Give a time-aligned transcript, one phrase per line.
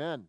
[0.00, 0.28] Amen.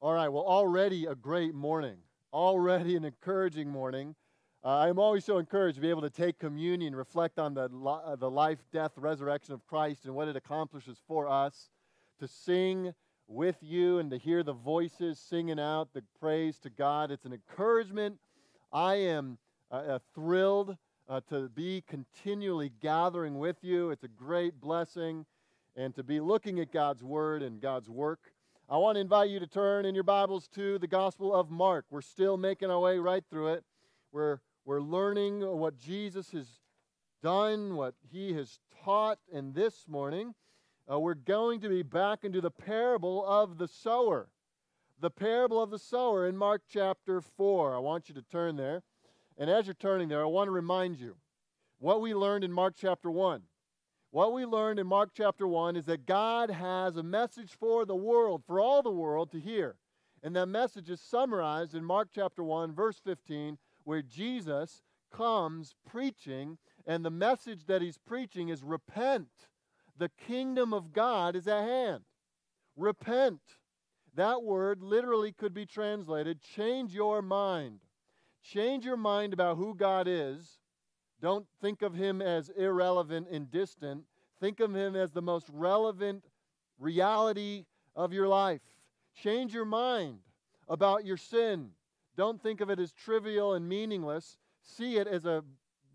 [0.00, 1.96] All right, well, already a great morning,
[2.32, 4.14] already an encouraging morning.
[4.64, 8.14] Uh, I'm always so encouraged to be able to take communion, reflect on the, uh,
[8.14, 11.70] the life, death, resurrection of Christ and what it accomplishes for us,
[12.20, 12.94] to sing
[13.26, 17.10] with you and to hear the voices singing out the praise to God.
[17.10, 18.16] It's an encouragement.
[18.72, 19.38] I am
[19.72, 20.76] uh, uh thrilled
[21.08, 23.90] uh, to be continually gathering with you.
[23.90, 25.26] It's a great blessing
[25.80, 28.32] and to be looking at God's Word and God's work.
[28.68, 31.86] I want to invite you to turn in your Bibles to the Gospel of Mark.
[31.88, 33.64] We're still making our way right through it.
[34.12, 36.60] We're, we're learning what Jesus has
[37.22, 40.34] done, what he has taught, and this morning
[40.90, 44.28] uh, we're going to be back into the parable of the sower.
[45.00, 47.74] The parable of the sower in Mark chapter 4.
[47.74, 48.82] I want you to turn there.
[49.38, 51.16] And as you're turning there, I want to remind you
[51.78, 53.44] what we learned in Mark chapter 1.
[54.12, 57.94] What we learned in Mark chapter 1 is that God has a message for the
[57.94, 59.76] world, for all the world to hear.
[60.22, 66.58] And that message is summarized in Mark chapter 1, verse 15, where Jesus comes preaching,
[66.86, 69.28] and the message that he's preaching is repent.
[69.96, 72.02] The kingdom of God is at hand.
[72.76, 73.40] Repent.
[74.14, 77.80] That word literally could be translated change your mind.
[78.42, 80.59] Change your mind about who God is
[81.20, 84.04] don't think of him as irrelevant and distant.
[84.40, 86.24] Think of him as the most relevant
[86.78, 88.62] reality of your life.
[89.14, 90.20] Change your mind
[90.68, 91.70] about your sin.
[92.16, 94.36] Don't think of it as trivial and meaningless.
[94.62, 95.44] See it as a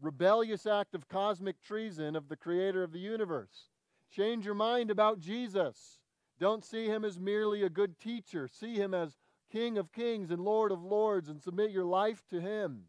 [0.02, 3.70] rebellious act of cosmic treason of the creator of the universe.
[4.12, 6.00] Change your mind about Jesus.
[6.40, 8.48] Don't see him as merely a good teacher.
[8.48, 9.18] See him as
[9.52, 12.86] King of kings and Lord of lords and submit your life to him.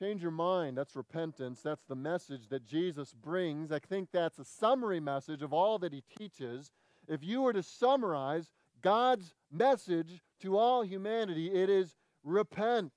[0.00, 0.78] Change your mind.
[0.78, 1.60] That's repentance.
[1.60, 3.70] That's the message that Jesus brings.
[3.70, 6.72] I think that's a summary message of all that he teaches.
[7.06, 12.92] If you were to summarize God's message to all humanity, it is repent.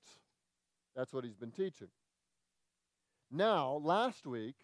[0.96, 1.88] That's what he's been teaching.
[3.30, 4.54] Now, last week,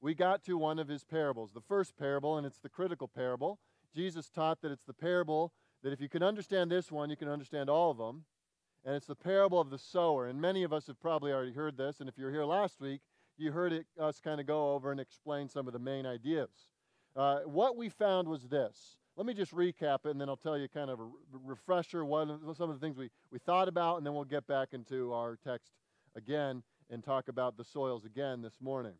[0.00, 3.58] we got to one of his parables, the first parable, and it's the critical parable.
[3.92, 5.52] Jesus taught that it's the parable
[5.82, 8.26] that if you can understand this one, you can understand all of them
[8.84, 10.26] and it's the parable of the sower.
[10.26, 12.80] And many of us have probably already heard this, and if you were here last
[12.80, 13.00] week,
[13.36, 16.50] you heard it, us kind of go over and explain some of the main ideas.
[17.16, 18.96] Uh, what we found was this.
[19.16, 21.06] Let me just recap it, and then I'll tell you kind of a
[21.44, 24.68] refresher, what some of the things we, we thought about, and then we'll get back
[24.72, 25.72] into our text
[26.16, 28.94] again and talk about the soils again this morning.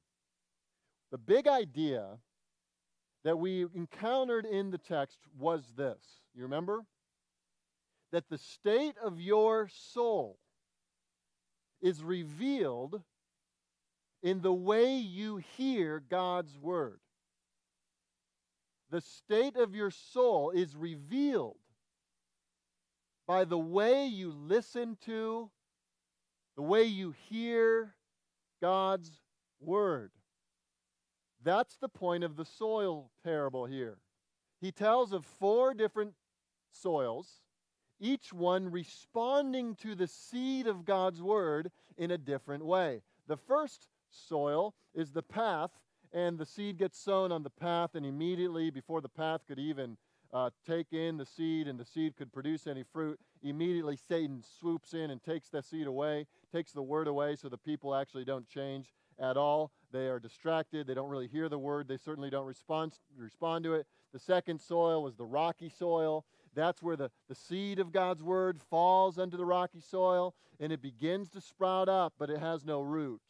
[1.11, 2.19] The big idea
[3.25, 5.99] that we encountered in the text was this.
[6.35, 6.85] You remember?
[8.15, 10.39] That the state of your soul
[11.83, 13.03] is revealed
[14.23, 17.01] in the way you hear God's word.
[18.93, 21.57] The state of your soul is revealed
[23.27, 25.51] by the way you listen to,
[26.55, 27.97] the way you hear
[28.63, 29.11] God's
[29.59, 30.13] word.
[31.43, 33.99] That's the point of the soil parable here.
[34.61, 36.13] He tells of four different
[36.71, 37.41] soils
[38.01, 43.03] each one responding to the seed of God's word in a different way.
[43.27, 45.71] The first soil is the path,
[46.13, 49.97] and the seed gets sown on the path, and immediately, before the path could even
[50.33, 54.93] uh, take in the seed and the seed could produce any fruit, immediately Satan swoops
[54.93, 58.49] in and takes the seed away, takes the word away, so the people actually don't
[58.49, 59.71] change at all.
[59.93, 60.89] They are distracted.
[60.89, 61.87] They don't really hear the word.
[61.87, 63.87] They certainly don't respond, respond to it.
[64.13, 66.25] The second soil was the rocky soil.
[66.55, 70.81] That's where the, the seed of God's word falls under the rocky soil and it
[70.81, 73.21] begins to sprout up, but it has no root.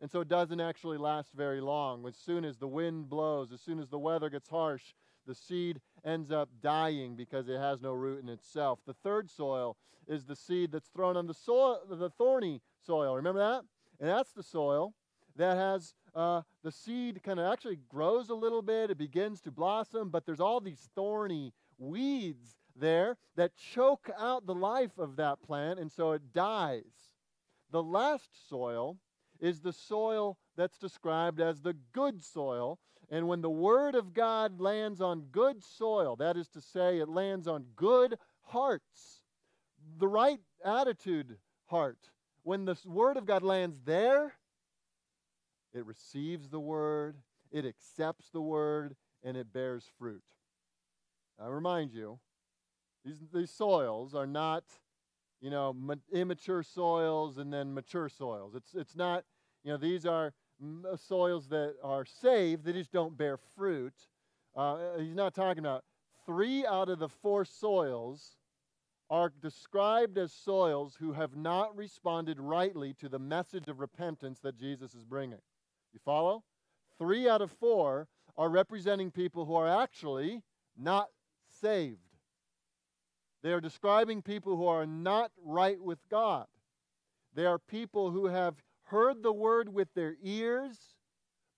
[0.00, 2.06] And so it doesn't actually last very long.
[2.06, 4.94] As soon as the wind blows, as soon as the weather gets harsh,
[5.26, 8.80] the seed ends up dying because it has no root in itself.
[8.86, 13.16] The third soil is the seed that's thrown on the soil, the thorny soil.
[13.16, 13.64] Remember that?
[14.00, 14.92] And that's the soil
[15.36, 18.90] that has uh, the seed kind of actually grows a little bit.
[18.90, 24.54] It begins to blossom, but there's all these thorny weeds there that choke out the
[24.54, 26.82] life of that plant, and so it dies.
[27.70, 28.98] The last soil
[29.40, 32.78] is the soil that's described as the good soil.
[33.10, 37.08] And when the Word of God lands on good soil, that is to say, it
[37.08, 39.22] lands on good hearts,
[39.98, 41.36] the right attitude
[41.66, 41.98] heart,
[42.42, 44.34] when the Word of God lands there,
[45.72, 47.16] it receives the Word,
[47.50, 50.22] it accepts the Word, and it bears fruit.
[51.42, 52.20] I remind you,
[53.04, 54.64] these, these soils are not,
[55.40, 58.54] you know, ma- immature soils and then mature soils.
[58.54, 59.24] It's, it's not,
[59.62, 63.94] you know, these are uh, soils that are saved, they just don't bear fruit.
[64.56, 65.84] Uh, he's not talking about
[66.26, 68.36] three out of the four soils
[69.10, 74.56] are described as soils who have not responded rightly to the message of repentance that
[74.56, 75.40] Jesus is bringing.
[75.92, 76.42] You follow?
[76.98, 80.42] Three out of four are representing people who are actually
[80.76, 81.08] not
[81.60, 82.13] saved.
[83.44, 86.46] They are describing people who are not right with God.
[87.34, 88.54] They are people who have
[88.84, 90.78] heard the word with their ears,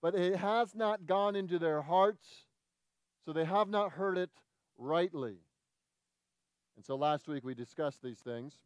[0.01, 2.27] but it has not gone into their hearts,
[3.23, 4.29] so they have not heard it
[4.77, 5.37] rightly.
[6.75, 8.57] And so last week we discussed these things.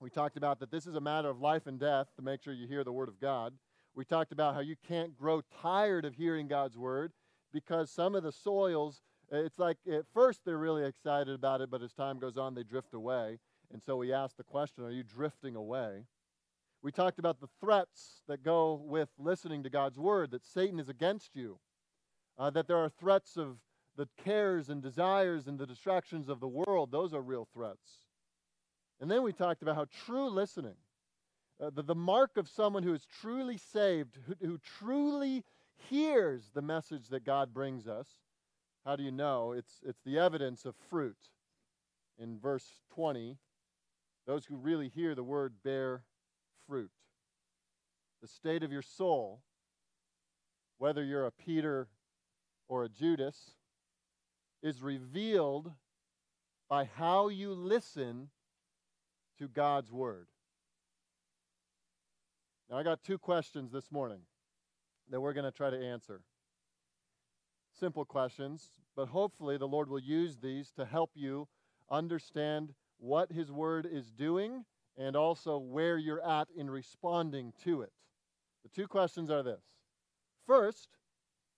[0.00, 2.52] We talked about that this is a matter of life and death to make sure
[2.52, 3.54] you hear the Word of God.
[3.94, 7.12] We talked about how you can't grow tired of hearing God's Word
[7.52, 11.82] because some of the soils, it's like at first they're really excited about it, but
[11.82, 13.38] as time goes on, they drift away.
[13.72, 16.04] And so we asked the question are you drifting away?
[16.82, 20.88] We talked about the threats that go with listening to God's Word, that Satan is
[20.88, 21.58] against you,
[22.38, 23.58] uh, that there are threats of
[23.96, 28.06] the cares and desires and the distractions of the world, those are real threats.
[29.00, 30.76] And then we talked about how true listening,
[31.62, 35.44] uh, the, the mark of someone who is truly saved, who, who truly
[35.90, 38.06] hears the message that God brings us.
[38.84, 39.52] How do you know?
[39.52, 41.16] It's, it's the evidence of fruit.
[42.18, 43.36] In verse 20,
[44.26, 46.04] those who really hear the word bear
[46.66, 46.90] fruit.
[48.22, 49.42] The state of your soul,
[50.78, 51.88] whether you're a Peter
[52.68, 53.54] or a Judas,
[54.62, 55.72] is revealed
[56.68, 58.28] by how you listen
[59.38, 60.28] to God's Word.
[62.70, 64.20] Now, I got two questions this morning
[65.10, 66.20] that we're going to try to answer.
[67.80, 71.48] Simple questions, but hopefully the Lord will use these to help you
[71.90, 74.66] understand what His Word is doing
[74.98, 77.90] and also where you're at in responding to it.
[78.64, 79.62] The two questions are this
[80.46, 80.88] First,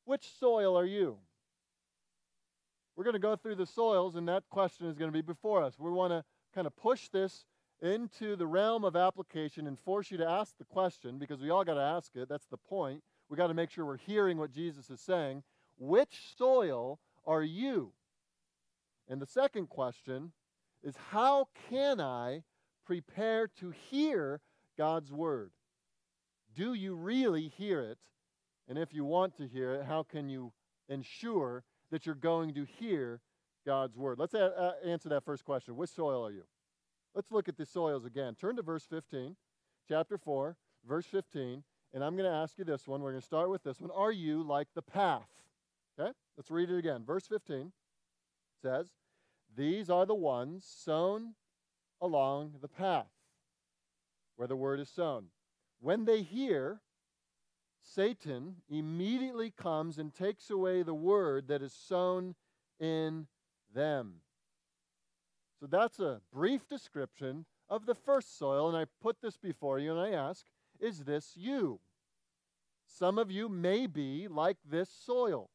[0.04, 1.19] which soil are you?
[2.94, 5.64] We're going to go through the soils, and that question is going to be before
[5.64, 5.76] us.
[5.76, 6.22] We want to
[6.54, 7.46] kind of push this
[7.80, 11.64] into the realm of application and force you to ask the question because we all
[11.64, 12.28] got to ask it.
[12.28, 13.02] That's the point.
[13.28, 15.42] We got to make sure we're hearing what Jesus is saying.
[15.82, 17.93] Which soil are you?
[19.08, 20.31] And the second question
[20.82, 22.44] is how can I
[22.87, 24.40] prepare to hear
[24.79, 25.50] God's word?
[26.55, 27.99] Do you really hear it?
[28.69, 30.52] And if you want to hear it, how can you
[30.88, 33.20] ensure that you're going to hear
[33.64, 34.19] God's word.
[34.19, 35.76] Let's a- answer that first question.
[35.76, 36.44] Which soil are you?
[37.14, 38.35] Let's look at the soils again.
[38.35, 39.37] Turn to verse 15,
[39.88, 40.56] chapter 4,
[40.87, 41.62] verse 15,
[41.93, 43.02] and I'm going to ask you this one.
[43.02, 43.90] We're going to start with this one.
[43.90, 45.28] Are you like the path?
[45.98, 46.10] Okay?
[46.36, 47.04] Let's read it again.
[47.06, 47.72] Verse 15
[48.60, 48.88] says,
[49.54, 51.34] These are the ones sown
[52.00, 53.06] along the path
[54.36, 55.26] where the word is sown.
[55.80, 56.80] When they hear,
[57.82, 62.34] Satan immediately comes and takes away the word that is sown
[62.80, 63.26] in
[63.74, 64.14] them.
[65.60, 69.92] So that's a brief description of the first soil, and I put this before you
[69.92, 70.44] and I ask,
[70.80, 71.80] is this you?
[72.84, 75.50] Some of you may be like this soil.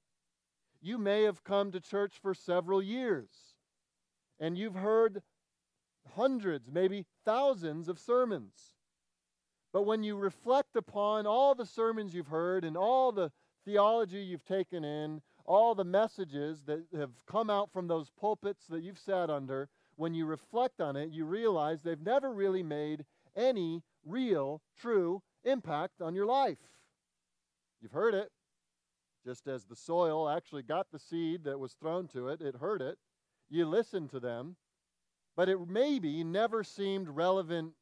[0.81, 3.29] You may have come to church for several years,
[4.39, 5.21] and you've heard
[6.15, 8.73] hundreds, maybe thousands of sermons.
[9.73, 13.31] But when you reflect upon all the sermons you've heard and all the
[13.65, 18.83] theology you've taken in, all the messages that have come out from those pulpits that
[18.83, 23.83] you've sat under, when you reflect on it, you realize they've never really made any
[24.05, 26.57] real, true impact on your life.
[27.81, 28.31] You've heard it,
[29.27, 32.81] just as the soil actually got the seed that was thrown to it, it heard
[32.81, 32.97] it.
[33.49, 34.55] You listened to them,
[35.35, 37.73] but it maybe never seemed relevant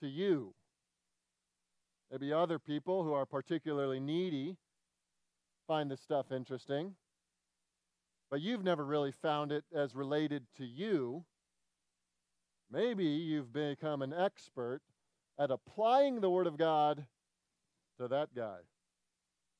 [0.00, 0.54] to you.
[2.10, 4.56] Maybe other people who are particularly needy
[5.68, 6.96] find this stuff interesting,
[8.28, 11.24] but you've never really found it as related to you.
[12.72, 14.80] Maybe you've become an expert
[15.38, 17.06] at applying the Word of God
[18.00, 18.58] to that guy.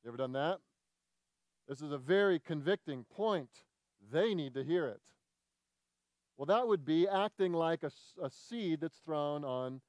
[0.03, 0.59] You ever done that?
[1.69, 3.51] This is a very convicting point.
[4.13, 5.01] They need to hear it.
[6.37, 7.91] Well, that would be acting like a,
[8.23, 9.81] a seed that's thrown on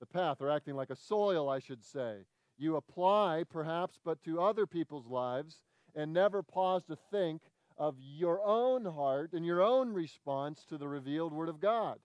[0.00, 2.26] the path, or acting like a soil, I should say.
[2.58, 5.60] You apply, perhaps, but to other people's lives,
[5.94, 7.42] and never pause to think
[7.76, 11.98] of your own heart and your own response to the revealed Word of God.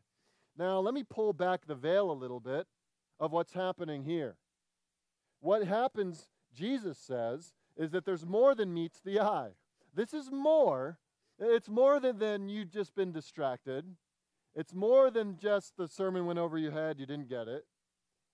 [0.58, 2.68] Now, let me pull back the veil a little bit
[3.20, 4.38] of what's happening here.
[5.40, 9.52] What happens, Jesus says, is that there's more than meets the eye.
[9.96, 11.00] This is more.
[11.40, 13.86] It's more than, than you've just been distracted.
[14.54, 17.66] It's more than just the sermon went over your head, you didn't get it.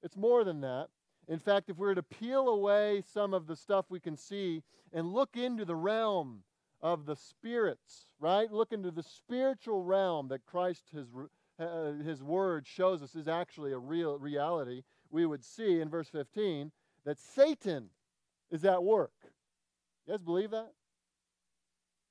[0.01, 0.87] It's more than that.
[1.27, 4.63] In fact, if we were to peel away some of the stuff we can see
[4.91, 6.43] and look into the realm
[6.81, 8.51] of the spirits, right?
[8.51, 11.07] Look into the spiritual realm that Christ, his,
[11.59, 14.83] uh, his word shows us is actually a real reality.
[15.09, 16.71] We would see in verse 15
[17.05, 17.89] that Satan
[18.51, 19.11] is at work.
[20.05, 20.71] You guys believe that?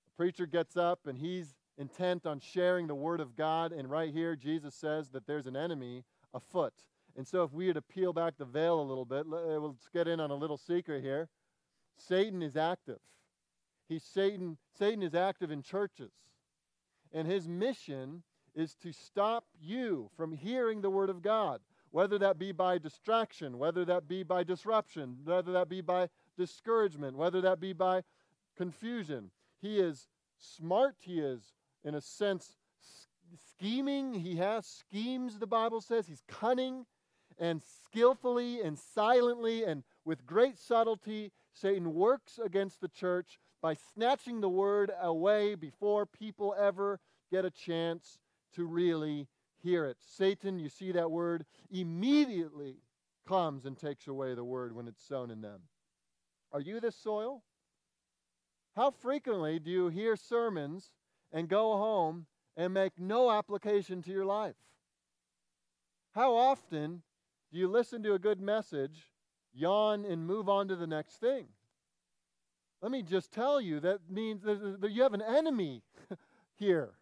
[0.06, 4.12] A preacher gets up and he's intent on sharing the word of God, and right
[4.12, 6.72] here, Jesus says that there's an enemy afoot.
[7.16, 10.08] And so, if we were to peel back the veil a little bit, let's get
[10.08, 11.28] in on a little secret here.
[11.96, 12.98] Satan is active.
[13.88, 14.58] He's Satan.
[14.76, 16.12] Satan is active in churches,
[17.12, 18.22] and his mission
[18.54, 21.60] is to stop you from hearing the word of God,
[21.90, 27.16] whether that be by distraction, whether that be by disruption, whether that be by discouragement,
[27.16, 28.02] whether that be by
[28.56, 29.30] confusion.
[29.60, 30.96] He is smart.
[31.00, 31.52] He is,
[31.84, 32.56] in a sense,
[33.50, 34.14] scheming.
[34.14, 36.06] He has schemes, the Bible says.
[36.06, 36.86] He's cunning
[37.38, 44.40] and skillfully and silently and with great subtlety, Satan works against the church by snatching
[44.40, 47.00] the word away before people ever
[47.30, 48.18] get a chance
[48.54, 49.28] to really
[49.62, 49.96] hear it.
[50.00, 52.76] Satan, you see that word, immediately
[53.26, 55.62] comes and takes away the word when it's sown in them.
[56.54, 57.42] Are you this soil?
[58.76, 60.92] How frequently do you hear sermons
[61.32, 64.54] and go home and make no application to your life?
[66.14, 67.02] How often
[67.52, 69.10] do you listen to a good message,
[69.52, 71.48] yawn, and move on to the next thing?
[72.80, 75.82] Let me just tell you that means that you have an enemy
[76.54, 76.92] here.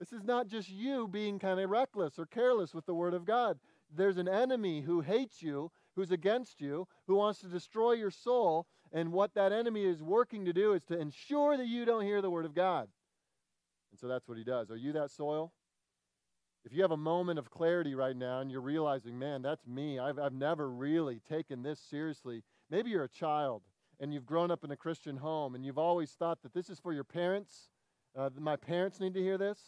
[0.00, 3.24] This is not just you being kind of reckless or careless with the Word of
[3.24, 3.60] God.
[3.94, 8.66] There's an enemy who hates you, who's against you, who wants to destroy your soul.
[8.92, 12.20] And what that enemy is working to do is to ensure that you don't hear
[12.20, 12.88] the Word of God.
[13.90, 14.70] And so that's what he does.
[14.70, 15.52] Are you that soil?
[16.64, 19.98] If you have a moment of clarity right now and you're realizing, man, that's me,
[19.98, 22.42] I've, I've never really taken this seriously.
[22.68, 23.62] Maybe you're a child
[23.98, 26.78] and you've grown up in a Christian home and you've always thought that this is
[26.78, 27.70] for your parents.
[28.16, 29.58] Uh, my parents need to hear this.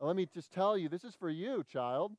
[0.00, 2.12] let me just tell you, this is for you, child.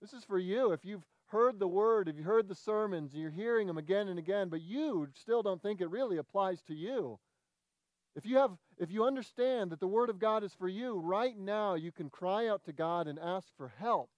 [0.00, 0.72] This is for you.
[0.72, 4.18] If you've heard the word, if you heard the sermons, you're hearing them again and
[4.18, 7.18] again, but you still don't think it really applies to you,
[8.14, 11.38] if you have if you understand that the word of God is for you, right
[11.38, 14.10] now you can cry out to God and ask for help,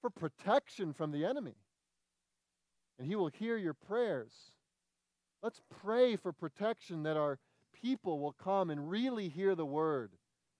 [0.00, 1.56] for protection from the enemy.
[2.98, 4.32] And he will hear your prayers.
[5.42, 7.38] Let's pray for protection that our
[7.82, 10.12] people will come and really hear the word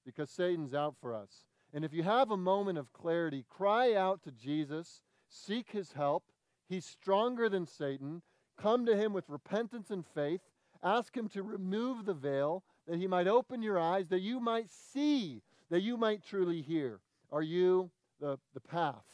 [0.05, 1.45] because Satan's out for us.
[1.73, 6.25] And if you have a moment of clarity, cry out to Jesus, seek his help.
[6.69, 8.23] He's stronger than Satan.
[8.61, 10.41] Come to him with repentance and faith.
[10.83, 14.71] Ask him to remove the veil that he might open your eyes, that you might
[14.71, 17.01] see, that you might truly hear.
[17.31, 19.05] Are you the, the path?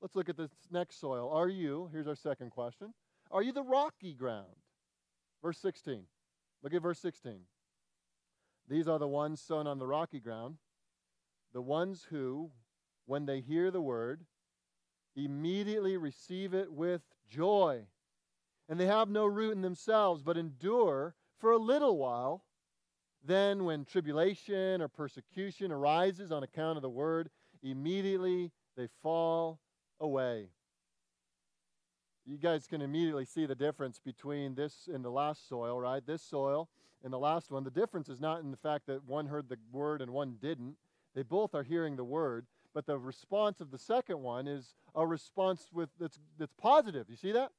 [0.00, 1.30] Let's look at this next soil.
[1.30, 2.94] Are you, here's our second question,
[3.30, 4.46] are you the rocky ground?
[5.42, 6.04] Verse 16.
[6.62, 7.40] Look at verse 16.
[8.68, 10.56] These are the ones sown on the rocky ground,
[11.52, 12.50] the ones who,
[13.06, 14.24] when they hear the word,
[15.16, 17.82] immediately receive it with joy.
[18.68, 22.44] And they have no root in themselves, but endure for a little while.
[23.24, 27.30] Then, when tribulation or persecution arises on account of the word,
[27.62, 29.60] immediately they fall
[30.00, 30.48] away
[32.30, 36.06] you guys can immediately see the difference between this and the last soil, right?
[36.06, 36.68] This soil
[37.02, 37.64] and the last one.
[37.64, 40.76] The difference is not in the fact that one heard the word and one didn't.
[41.14, 45.06] They both are hearing the word, but the response of the second one is a
[45.06, 47.06] response with that's that's positive.
[47.08, 47.50] You see that?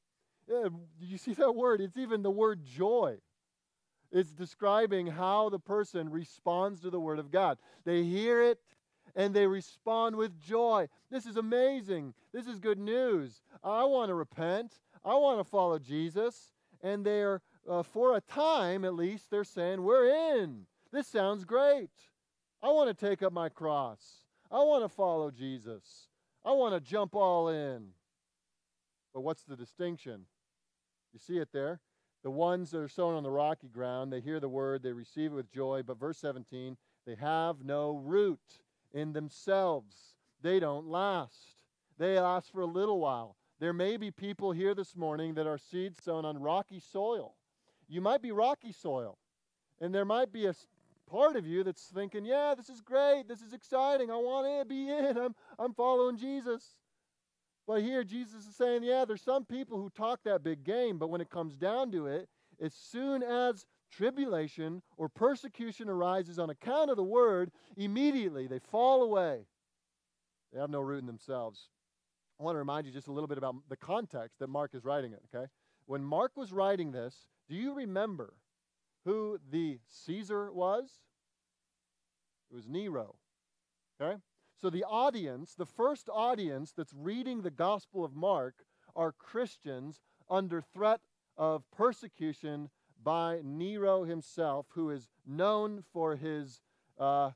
[0.48, 1.82] Yeah, you see that word?
[1.82, 3.18] It's even the word joy.
[4.12, 7.58] It's describing how the person responds to the word of God.
[7.86, 8.60] They hear it
[9.16, 10.88] and they respond with joy.
[11.10, 12.14] This is amazing.
[12.34, 13.42] This is good news.
[13.64, 14.74] I want to repent.
[15.04, 16.52] I want to follow Jesus.
[16.84, 20.66] And they're, uh, for a time at least, they're saying, We're in.
[20.92, 21.92] This sounds great.
[22.62, 24.21] I want to take up my cross.
[24.52, 26.08] I want to follow Jesus.
[26.44, 27.88] I want to jump all in.
[29.14, 30.26] But what's the distinction?
[31.14, 31.80] You see it there?
[32.24, 35.32] The ones that are sown on the rocky ground, they hear the word, they receive
[35.32, 35.84] it with joy.
[35.86, 38.40] But verse 17, they have no root
[38.94, 39.96] in themselves.
[40.42, 41.64] They don't last.
[41.98, 43.38] They last for a little while.
[43.60, 47.36] There may be people here this morning that are seeds sown on rocky soil.
[47.88, 49.18] You might be rocky soil.
[49.80, 50.54] And there might be a
[51.12, 53.28] part of you that's thinking, yeah, this is great.
[53.28, 54.10] This is exciting.
[54.10, 55.18] I want to be in.
[55.18, 56.78] I'm, I'm following Jesus.
[57.68, 61.10] But here, Jesus is saying, yeah, there's some people who talk that big game, but
[61.10, 62.28] when it comes down to it,
[62.62, 69.04] as soon as tribulation or persecution arises on account of the word, immediately they fall
[69.04, 69.42] away.
[70.54, 71.70] They have no root in themselves.
[72.40, 74.84] I want to remind you just a little bit about the context that Mark is
[74.84, 75.46] writing it, okay?
[75.86, 78.34] When Mark was writing this, do you remember
[79.06, 81.02] who the Caesar was?
[82.52, 83.16] It was Nero.
[84.00, 84.18] Okay?
[84.62, 88.56] So the audience, the first audience that's reading the Gospel of Mark,
[88.96, 91.02] are Christians under threat
[91.38, 92.70] of persecution
[93.04, 96.60] by Nero himself, who is known for his
[97.00, 97.32] uh,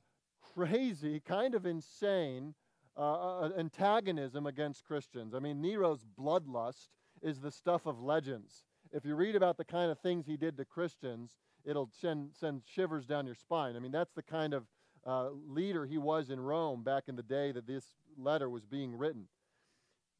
[0.53, 2.53] crazy, kind of insane
[2.97, 5.33] uh, uh, antagonism against Christians.
[5.33, 6.89] I mean, Nero's bloodlust
[7.21, 8.63] is the stuff of legends.
[8.91, 12.61] If you read about the kind of things he did to Christians, it'll send, send
[12.65, 13.75] shivers down your spine.
[13.75, 14.65] I mean, that's the kind of
[15.05, 17.85] uh, leader he was in Rome back in the day that this
[18.17, 19.27] letter was being written.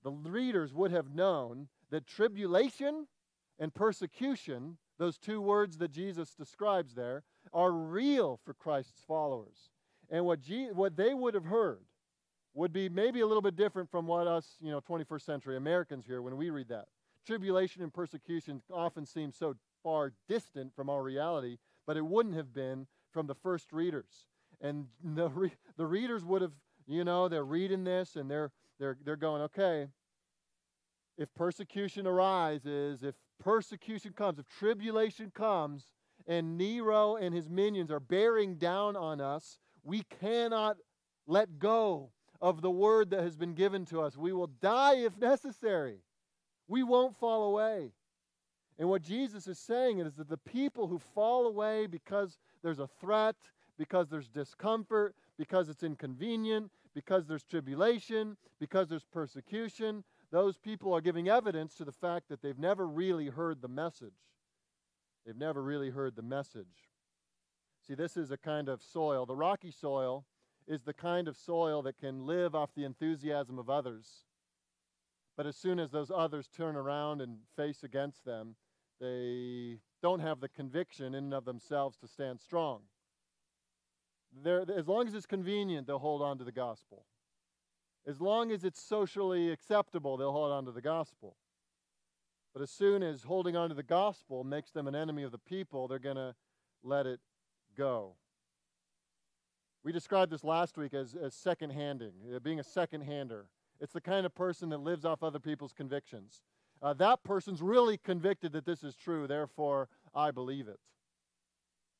[0.03, 3.07] The readers would have known that tribulation
[3.57, 7.23] and persecution, those two words that Jesus describes there,
[7.53, 9.69] are real for Christ's followers.
[10.09, 10.39] And what,
[10.73, 11.79] what they would have heard
[12.53, 16.05] would be maybe a little bit different from what us, you know, 21st century Americans
[16.05, 16.85] hear when we read that.
[17.25, 22.51] Tribulation and persecution often seem so far distant from our reality, but it wouldn't have
[22.51, 24.25] been from the first readers.
[24.59, 26.53] And the, re- the readers would have,
[26.87, 29.85] you know, they're reading this and they're, they're, they're going, okay,
[31.19, 35.87] if persecution arises, if persecution comes, if tribulation comes,
[36.27, 40.77] and Nero and his minions are bearing down on us, we cannot
[41.27, 42.09] let go
[42.41, 44.17] of the word that has been given to us.
[44.17, 45.99] We will die if necessary.
[46.67, 47.91] We won't fall away.
[48.77, 52.87] And what Jesus is saying is that the people who fall away because there's a
[52.87, 53.35] threat,
[53.77, 61.01] because there's discomfort, because it's inconvenient, because there's tribulation, because there's persecution, those people are
[61.01, 64.11] giving evidence to the fact that they've never really heard the message.
[65.25, 66.89] They've never really heard the message.
[67.87, 69.25] See, this is a kind of soil.
[69.25, 70.25] The rocky soil
[70.67, 74.25] is the kind of soil that can live off the enthusiasm of others.
[75.37, 78.55] But as soon as those others turn around and face against them,
[78.99, 82.81] they don't have the conviction in and of themselves to stand strong.
[84.43, 87.05] They're, as long as it's convenient, they'll hold on to the gospel.
[88.07, 91.35] As long as it's socially acceptable, they'll hold on to the gospel.
[92.53, 95.39] But as soon as holding on to the gospel makes them an enemy of the
[95.39, 96.35] people, they're going to
[96.83, 97.19] let it
[97.75, 98.15] go.
[99.83, 103.47] We described this last week as, as second handing, uh, being a second hander.
[103.79, 106.41] It's the kind of person that lives off other people's convictions.
[106.81, 110.79] Uh, that person's really convicted that this is true, therefore I believe it.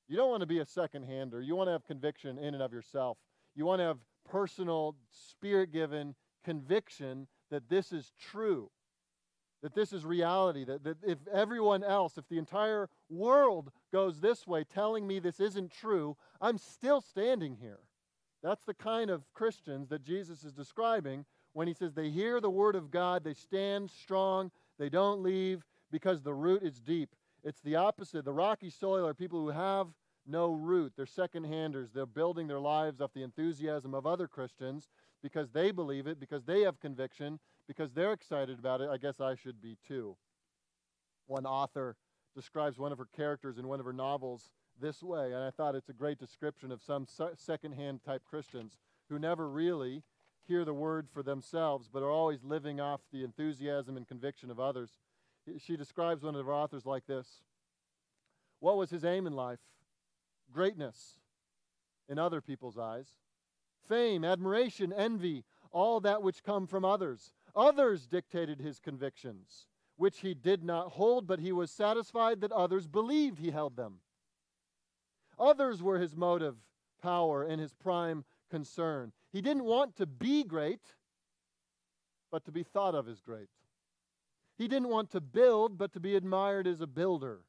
[0.08, 1.42] You don't want to be a second hander.
[1.42, 3.18] You want to have conviction in and of yourself.
[3.56, 3.98] You want to have
[4.30, 8.70] personal, spirit given conviction that this is true,
[9.64, 14.46] that this is reality, that, that if everyone else, if the entire world goes this
[14.46, 17.80] way telling me this isn't true, I'm still standing here.
[18.44, 22.50] That's the kind of Christians that Jesus is describing when he says they hear the
[22.50, 27.16] word of God, they stand strong, they don't leave because the root is deep.
[27.44, 28.26] It's the opposite.
[28.26, 29.88] The rocky soil are people who have
[30.28, 30.94] no root.
[30.96, 31.92] They're second handers.
[31.94, 34.90] They're building their lives off the enthusiasm of other Christians
[35.22, 38.90] because they believe it, because they have conviction, because they're excited about it.
[38.90, 40.18] I guess I should be too.
[41.28, 41.96] One author
[42.36, 44.50] describes one of her characters in one of her novels
[44.82, 48.78] this way, and I thought it's a great description of some second-hand type Christians
[49.10, 50.04] who never really
[50.48, 54.60] hear the word for themselves, but are always living off the enthusiasm and conviction of
[54.60, 54.92] others.
[55.60, 57.42] She describes one of her authors like this
[58.60, 59.60] What was his aim in life?
[60.52, 61.20] Greatness
[62.08, 63.08] in other people's eyes,
[63.88, 67.34] fame, admiration, envy, all that which come from others.
[67.56, 69.66] Others dictated his convictions
[69.98, 74.00] which he did not hold, but he was satisfied that others believed he held them.
[75.40, 76.56] Others were his motive,
[77.02, 79.12] power, and his prime concern.
[79.36, 80.80] He didn't want to be great,
[82.32, 83.50] but to be thought of as great.
[84.58, 87.42] He didn't want to build, but to be admired as a builder.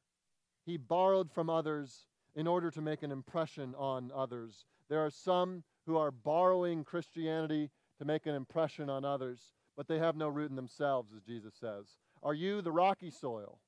[0.65, 4.65] He borrowed from others in order to make an impression on others.
[4.89, 7.69] There are some who are borrowing Christianity
[7.99, 11.53] to make an impression on others, but they have no root in themselves, as Jesus
[11.57, 11.85] says.
[12.21, 13.59] Are you the rocky soil?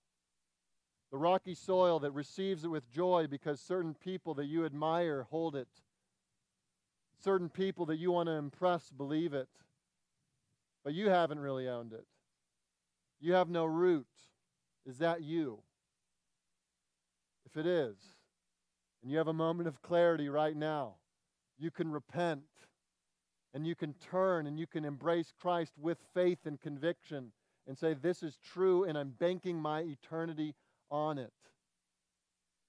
[1.13, 5.55] The rocky soil that receives it with joy because certain people that you admire hold
[5.55, 5.69] it.
[7.21, 9.49] Certain people that you want to impress believe it.
[10.83, 12.05] But you haven't really owned it.
[13.19, 14.07] You have no root.
[14.85, 15.59] Is that you?
[17.45, 17.97] If it is,
[19.01, 20.95] and you have a moment of clarity right now,
[21.57, 22.43] you can repent
[23.53, 27.31] and you can turn and you can embrace Christ with faith and conviction
[27.67, 30.55] and say, This is true, and I'm banking my eternity
[30.91, 31.33] on it.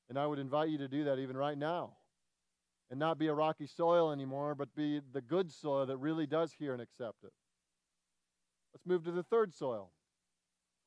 [0.08, 1.92] And I would invite you to do that even right now.
[2.90, 6.52] And not be a rocky soil anymore, but be the good soil that really does
[6.52, 7.32] hear and accept it.
[8.74, 9.90] Let's move to the third soil.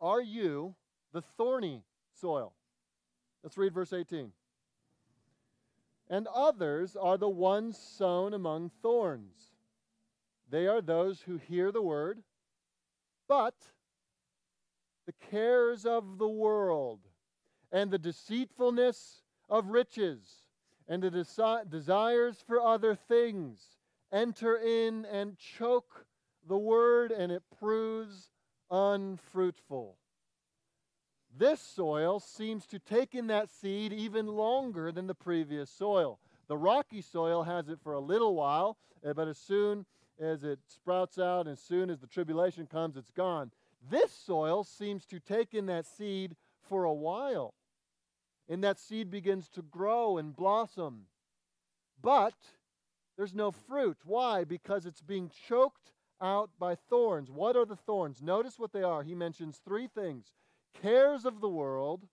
[0.01, 0.75] Are you
[1.13, 1.83] the thorny
[2.19, 2.53] soil?
[3.41, 4.31] Let's read verse 18.
[6.09, 9.53] And others are the ones sown among thorns.
[10.49, 12.21] They are those who hear the word,
[13.27, 13.55] but
[15.05, 16.99] the cares of the world
[17.71, 20.42] and the deceitfulness of riches
[20.87, 23.77] and the desi- desires for other things
[24.11, 26.05] enter in and choke
[26.47, 28.29] the word, and it proves
[28.69, 29.97] unfruitful.
[31.35, 36.19] This soil seems to take in that seed even longer than the previous soil.
[36.47, 39.85] The rocky soil has it for a little while, eh, but as soon
[40.19, 43.51] as it sprouts out, as soon as the tribulation comes, it's gone.
[43.89, 47.53] This soil seems to take in that seed for a while,
[48.49, 51.08] and that seed begins to grow and blossom.
[52.01, 52.36] But
[53.17, 53.97] there's no fruit.
[54.06, 54.43] Why?
[54.43, 57.29] Because it's being choked out by thorns.
[57.29, 58.21] What are the thorns?
[58.21, 59.03] Notice what they are.
[59.03, 60.34] He mentions three things
[60.82, 62.08] cares of the world,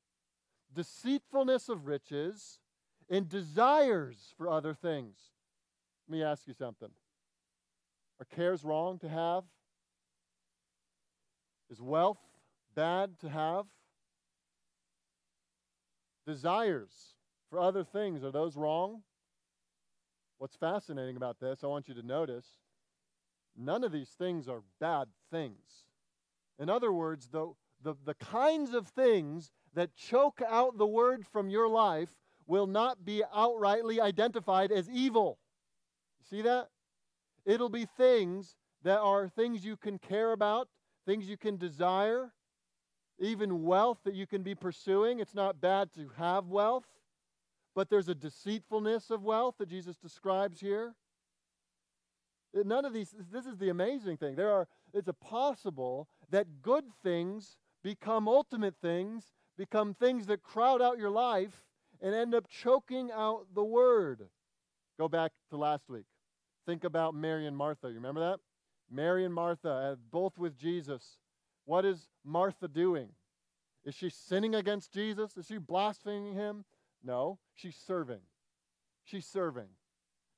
[0.75, 2.59] deceitfulness of riches,
[3.09, 5.17] and desires for other things.
[6.07, 6.91] Let me ask you something.
[8.21, 9.45] Are cares wrong to have?
[11.71, 12.19] Is wealth
[12.75, 13.67] bad to have?
[16.31, 16.93] Desires
[17.49, 19.03] for other things, are those wrong?
[20.39, 22.47] What's fascinating about this, I want you to notice,
[23.57, 25.87] none of these things are bad things.
[26.57, 31.51] In other words, the, the, the kinds of things that choke out the word from
[31.51, 32.11] your life
[32.47, 35.41] will not be outrightly identified as evil.
[36.31, 36.69] See that?
[37.45, 40.69] It'll be things that are things you can care about,
[41.07, 42.31] things you can desire,
[43.21, 45.21] even wealth that you can be pursuing.
[45.21, 46.87] It's not bad to have wealth
[47.75, 50.95] but there's a deceitfulness of wealth that Jesus describes here.
[52.53, 54.35] None of these, this is the amazing thing.
[54.35, 60.83] There are, it's a possible that good things become ultimate things, become things that crowd
[60.83, 61.65] out your life
[62.03, 64.29] and end up choking out the word.
[64.99, 66.07] Go back to last week.
[66.67, 67.89] Think about Mary and Martha.
[67.89, 68.41] You remember that?
[68.91, 71.19] Mary and Martha, uh, both with Jesus.
[71.71, 73.11] What is Martha doing?
[73.85, 75.37] Is she sinning against Jesus?
[75.37, 76.65] Is she blaspheming him?
[77.05, 78.23] No, she's serving.
[79.05, 79.69] She's serving.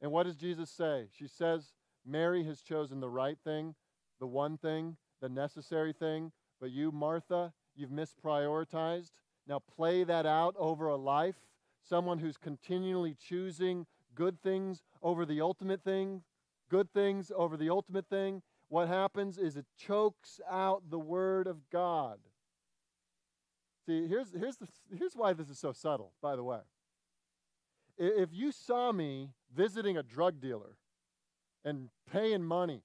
[0.03, 1.07] And what does Jesus say?
[1.11, 1.73] She says,
[2.05, 3.75] Mary has chosen the right thing,
[4.21, 9.13] the one thing, the necessary thing, but you, Martha, you've misprioritized.
[9.49, 11.37] Now play that out over a life.
[11.81, 16.25] Someone who's continually choosing good things over the ultimate thing,
[16.69, 18.43] good things over the ultimate thing.
[18.73, 22.17] What happens is it chokes out the Word of God.
[23.85, 26.61] See, here's, here's, the, here's why this is so subtle, by the way.
[27.99, 30.79] If you saw me visiting a drug dealer
[31.63, 32.81] and paying money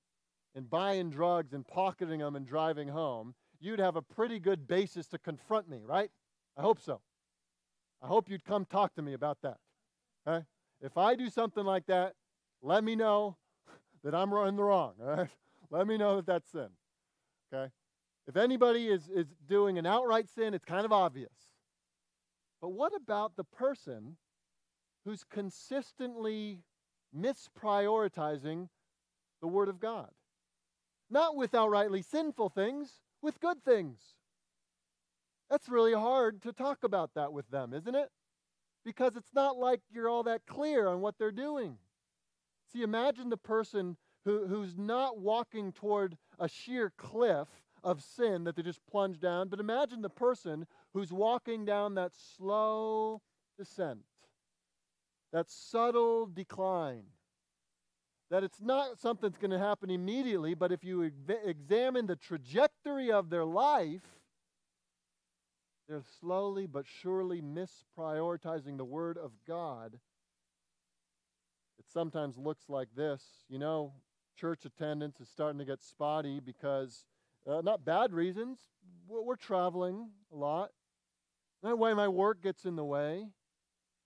[0.54, 5.08] and buying drugs and pocketing them and driving home, you'd have a pretty good basis
[5.08, 6.12] to confront me, right?
[6.58, 7.00] I hope so.
[8.04, 9.60] I hope you'd come talk to me about that.
[10.28, 10.46] Okay?
[10.82, 12.16] If I do something like that,
[12.62, 13.38] let me know
[14.04, 14.96] that I'm in the wrong.
[15.02, 15.30] All right?
[15.70, 16.70] Let me know that that's sin.
[17.54, 17.72] Okay?
[18.28, 21.32] If anybody is, is doing an outright sin, it's kind of obvious.
[22.62, 24.18] But what about the person
[25.06, 26.60] who's consistently
[27.18, 28.68] misprioritizing
[29.42, 30.10] the Word of God?
[31.10, 34.00] Not with outrightly sinful things, with good things.
[35.50, 38.10] That's really hard to talk about that with them, isn't it?
[38.84, 41.78] Because it's not like you're all that clear on what they're doing.
[42.74, 47.48] See, imagine the person who, who's not walking toward a sheer cliff
[47.84, 49.48] of sin that they just plunge down.
[49.48, 53.22] But imagine the person who's walking down that slow
[53.58, 54.00] descent,
[55.32, 57.04] that subtle decline.
[58.30, 61.10] That it's not something that's going to happen immediately, but if you
[61.46, 64.02] examine the trajectory of their life,
[65.88, 69.94] they're slowly but surely misprioritizing the Word of God.
[71.80, 73.24] It sometimes looks like this.
[73.48, 73.94] You know,
[74.38, 77.06] church attendance is starting to get spotty because
[77.50, 78.60] uh, not bad reasons.
[79.08, 80.70] We're traveling a lot.
[81.64, 83.28] That way, my work gets in the way.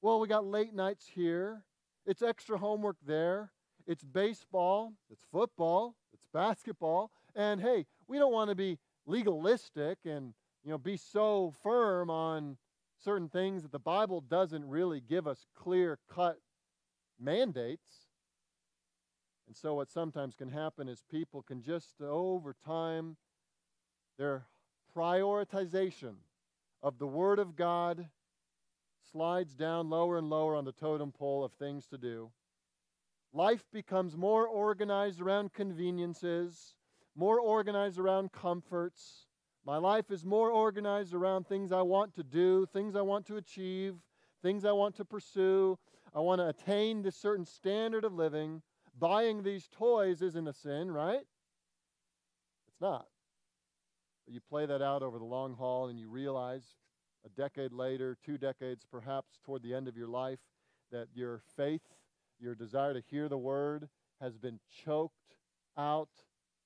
[0.02, 1.63] Well, we got late nights here.
[2.06, 3.52] It's extra homework there.
[3.86, 4.94] It's baseball.
[5.10, 5.96] It's football.
[6.13, 7.12] It's basketball.
[7.36, 12.58] And hey, we don't want to be legalistic and you know be so firm on
[13.04, 16.38] certain things that the Bible doesn't really give us clear cut
[17.20, 18.11] mandates.
[19.52, 23.18] And so, what sometimes can happen is people can just over time
[24.18, 24.46] their
[24.96, 26.14] prioritization
[26.82, 28.08] of the Word of God
[29.12, 32.32] slides down lower and lower on the totem pole of things to do.
[33.34, 36.76] Life becomes more organized around conveniences,
[37.14, 39.26] more organized around comforts.
[39.66, 43.36] My life is more organized around things I want to do, things I want to
[43.36, 43.96] achieve,
[44.42, 45.78] things I want to pursue.
[46.16, 48.62] I want to attain this certain standard of living.
[49.02, 51.26] Buying these toys isn't a sin, right?
[52.68, 53.08] It's not.
[54.26, 56.76] But you play that out over the long haul and you realize
[57.26, 60.38] a decade later, two decades perhaps toward the end of your life,
[60.92, 61.82] that your faith,
[62.40, 63.90] your desire to hear the word,
[64.22, 65.36] has been choked
[65.76, 66.10] out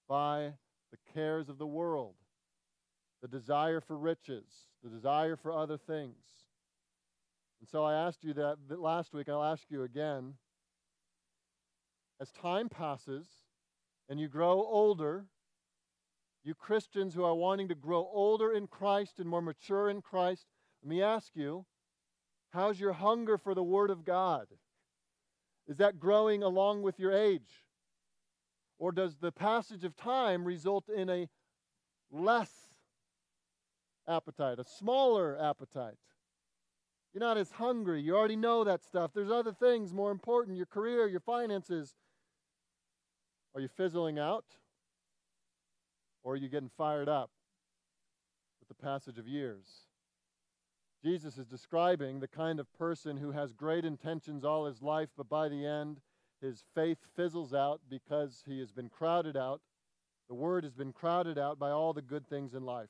[0.09, 0.51] by
[0.91, 2.15] the cares of the world,
[3.21, 6.25] the desire for riches, the desire for other things.
[7.61, 10.33] And so I asked you that last week, I'll ask you again.
[12.19, 13.27] As time passes
[14.07, 15.25] and you grow older,
[16.43, 20.45] you Christians who are wanting to grow older in Christ and more mature in Christ,
[20.81, 21.65] let me ask you,
[22.51, 24.47] how's your hunger for the Word of God?
[25.67, 27.65] Is that growing along with your age?
[28.77, 31.27] Or does the passage of time result in a
[32.11, 32.51] less
[34.07, 35.95] appetite, a smaller appetite?
[37.13, 38.01] You're not as hungry.
[38.01, 39.11] You already know that stuff.
[39.13, 41.95] There's other things more important your career, your finances.
[43.55, 44.45] Are you fizzling out?
[46.23, 47.31] Or are you getting fired up
[48.59, 49.65] with the passage of years?
[51.01, 55.29] Jesus is describing the kind of person who has great intentions all his life, but
[55.29, 56.01] by the end,
[56.41, 59.61] his faith fizzles out because he has been crowded out.
[60.27, 62.89] The word has been crowded out by all the good things in life.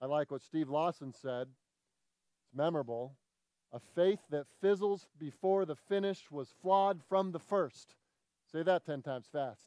[0.00, 1.48] I like what Steve Lawson said.
[2.44, 3.14] It's memorable.
[3.72, 7.96] A faith that fizzles before the finish was flawed from the first.
[8.50, 9.66] Say that 10 times fast.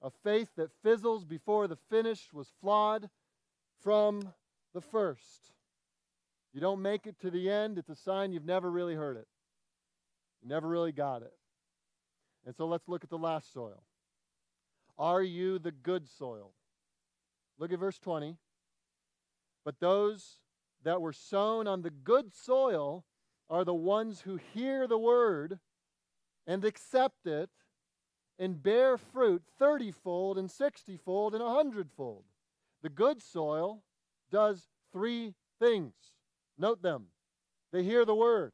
[0.00, 3.08] A faith that fizzles before the finish was flawed
[3.82, 4.32] from
[4.74, 5.52] the first.
[6.52, 9.28] You don't make it to the end, it's a sign you've never really heard it.
[10.42, 11.32] You never really got it.
[12.44, 13.82] And so let's look at the last soil.
[14.98, 16.52] Are you the good soil?
[17.58, 18.36] Look at verse 20.
[19.64, 20.38] But those
[20.82, 23.04] that were sown on the good soil
[23.48, 25.60] are the ones who hear the word
[26.46, 27.50] and accept it
[28.42, 32.24] and bear fruit thirtyfold and sixtyfold and a hundredfold.
[32.82, 33.84] The good soil
[34.32, 35.94] does three things.
[36.58, 37.04] Note them.
[37.72, 38.50] They hear the word.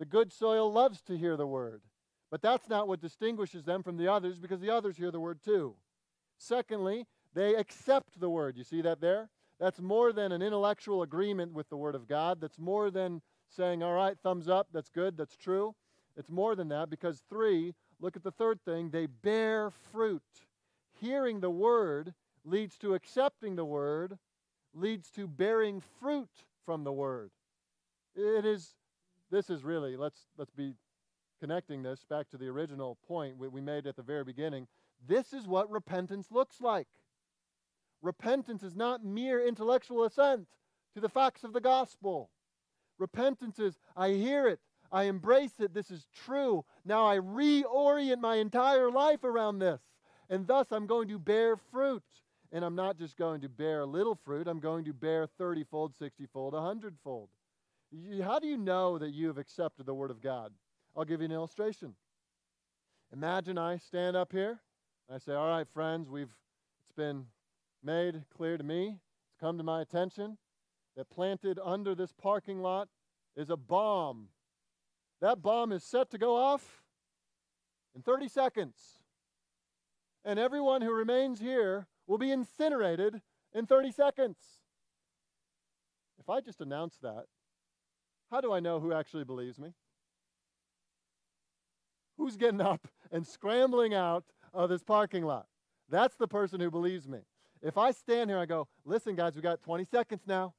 [0.00, 1.82] The good soil loves to hear the word.
[2.28, 5.44] But that's not what distinguishes them from the others because the others hear the word
[5.44, 5.76] too.
[6.36, 8.56] Secondly, they accept the word.
[8.56, 9.30] You see that there?
[9.60, 12.40] That's more than an intellectual agreement with the word of God.
[12.40, 15.76] That's more than saying, all right, thumbs up, that's good, that's true.
[16.16, 20.22] It's more than that because, three, look at the third thing they bear fruit.
[21.00, 24.18] Hearing the word leads to accepting the word,
[24.74, 26.30] leads to bearing fruit
[26.64, 27.30] from the word.
[28.14, 28.74] It is,
[29.30, 30.74] this is really, let's, let's be
[31.40, 34.66] connecting this back to the original point we made at the very beginning.
[35.06, 36.88] This is what repentance looks like.
[38.02, 40.48] Repentance is not mere intellectual assent
[40.94, 42.30] to the facts of the gospel.
[42.98, 46.64] Repentance is, I hear it, I embrace it, this is true.
[46.84, 49.80] Now I reorient my entire life around this,
[50.30, 52.02] and thus I'm going to bear fruit.
[52.50, 55.92] And I'm not just going to bear little fruit, I'm going to bear 30 fold,
[55.98, 57.28] 60 fold, 100 fold.
[58.22, 60.52] How do you know that you have accepted the Word of God?
[60.96, 61.94] I'll give you an illustration.
[63.12, 64.60] Imagine I stand up here.
[65.12, 66.34] I say, All right, friends, we've,
[66.80, 67.26] it's been
[67.82, 68.96] made clear to me,
[69.26, 70.36] it's come to my attention
[70.96, 72.88] that planted under this parking lot
[73.36, 74.28] is a bomb.
[75.20, 76.82] That bomb is set to go off
[77.94, 78.76] in 30 seconds.
[80.24, 83.20] And everyone who remains here will be incinerated
[83.52, 84.36] in 30 seconds.
[86.18, 87.24] If I just announce that,
[88.30, 89.72] how do I know who actually believes me?
[92.16, 95.46] Who's getting up and scrambling out of this parking lot?
[95.88, 97.20] That's the person who believes me.
[97.62, 100.54] If I stand here, I go, listen, guys, we got 20 seconds now.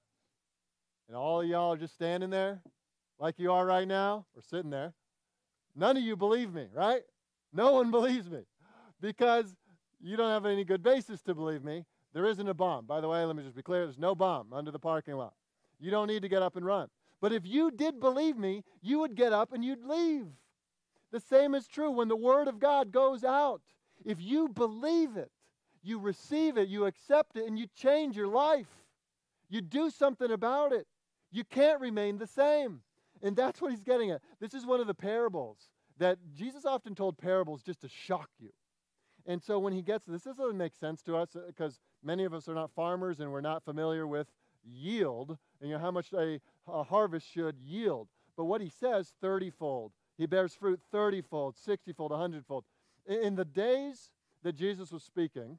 [1.08, 2.62] And all of y'all are just standing there
[3.20, 4.94] like you are right now, or sitting there.
[5.76, 7.02] None of you believe me, right?
[7.54, 8.42] No one believes me
[9.02, 9.56] because
[10.02, 11.86] you don't have any good basis to believe me.
[12.14, 12.86] There isn't a bomb.
[12.86, 15.34] By the way, let me just be clear there's no bomb under the parking lot.
[15.80, 16.88] You don't need to get up and run.
[17.22, 20.28] But if you did believe me, you would get up and you'd leave.
[21.12, 23.62] The same is true when the Word of God goes out.
[24.06, 25.32] If you believe it,
[25.84, 28.68] you receive it, you accept it, and you change your life.
[29.50, 30.88] You do something about it.
[31.32, 32.82] You can't remain the same.
[33.22, 34.22] And that's what he's getting at.
[34.40, 38.50] This is one of the parables that Jesus often told parables just to shock you.
[39.26, 42.24] And so when he gets this, this doesn't make sense to us because uh, many
[42.24, 44.28] of us are not farmers and we're not familiar with
[44.64, 48.08] yield and you know how much a, a harvest should yield.
[48.38, 49.92] But what he says, 30 fold.
[50.18, 52.64] He bears fruit 30 fold, 60 fold, 100 fold.
[53.06, 54.12] In the days
[54.44, 55.58] that Jesus was speaking,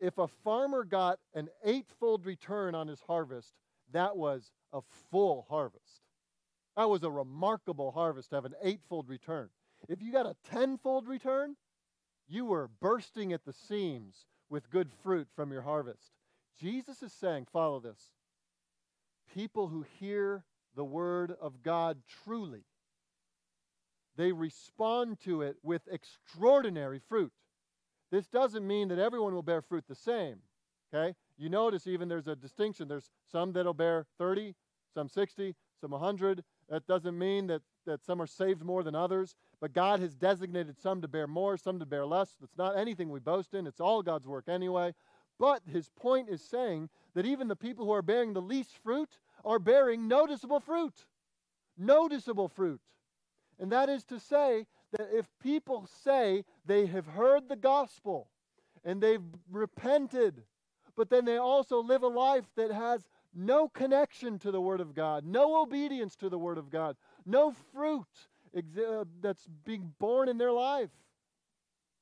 [0.00, 3.54] if a farmer got an eightfold return on his harvest,
[3.92, 6.02] that was a full harvest.
[6.80, 9.50] That was a remarkable harvest to have an eightfold return.
[9.90, 11.56] If you got a tenfold return,
[12.26, 16.12] you were bursting at the seams with good fruit from your harvest.
[16.58, 18.00] Jesus is saying, follow this.
[19.34, 22.64] People who hear the word of God truly,
[24.16, 27.32] they respond to it with extraordinary fruit.
[28.10, 30.38] This doesn't mean that everyone will bear fruit the same.
[30.94, 31.14] Okay?
[31.36, 32.88] You notice even there's a distinction.
[32.88, 34.54] There's some that'll bear 30,
[34.94, 36.42] some 60, some 100.
[36.70, 40.78] That doesn't mean that, that some are saved more than others, but God has designated
[40.80, 42.36] some to bear more, some to bear less.
[42.42, 44.94] It's not anything we boast in, it's all God's work anyway.
[45.38, 49.18] But his point is saying that even the people who are bearing the least fruit
[49.44, 51.06] are bearing noticeable fruit.
[51.76, 52.80] Noticeable fruit.
[53.58, 58.28] And that is to say that if people say they have heard the gospel
[58.84, 60.42] and they've repented,
[60.96, 64.94] but then they also live a life that has no connection to the Word of
[64.94, 68.06] God, no obedience to the Word of God, no fruit
[68.56, 70.90] uh, that's being borne in their life.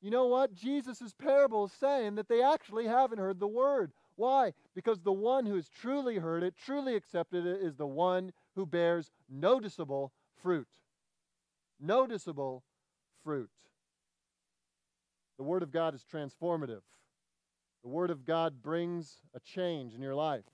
[0.00, 0.54] You know what?
[0.54, 3.92] Jesus' parable is saying that they actually haven't heard the Word.
[4.16, 4.52] Why?
[4.74, 8.64] Because the one who has truly heard it, truly accepted it, is the one who
[8.64, 10.12] bears noticeable
[10.42, 10.68] fruit.
[11.80, 12.64] Noticeable
[13.22, 13.50] fruit.
[15.36, 16.82] The Word of God is transformative.
[17.82, 20.44] The Word of God brings a change in your life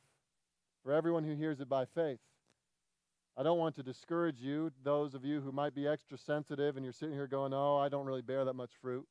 [0.84, 2.20] for everyone who hears it by faith.
[3.36, 6.84] I don't want to discourage you, those of you who might be extra sensitive and
[6.84, 9.06] you're sitting here going, Oh, I don't really bear that much fruit.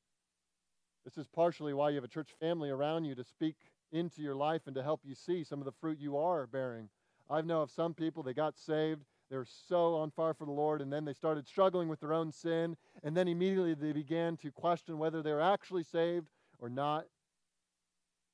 [1.03, 3.55] This is partially why you have a church family around you to speak
[3.91, 6.87] into your life and to help you see some of the fruit you are bearing.
[7.29, 10.51] I know of some people, they got saved, they were so on fire for the
[10.51, 14.37] Lord, and then they started struggling with their own sin, and then immediately they began
[14.37, 16.27] to question whether they were actually saved
[16.59, 17.05] or not.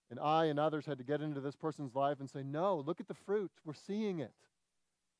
[0.09, 2.99] And I and others had to get into this person's life and say, No, look
[2.99, 3.51] at the fruit.
[3.63, 4.33] We're seeing it.